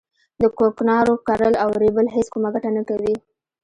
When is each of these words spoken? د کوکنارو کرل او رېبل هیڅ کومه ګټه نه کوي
د 0.41 0.43
کوکنارو 0.57 1.13
کرل 1.27 1.53
او 1.63 1.69
رېبل 1.83 2.07
هیڅ 2.15 2.27
کومه 2.33 2.49
ګټه 2.53 2.69
نه 2.77 2.83
کوي 2.89 3.13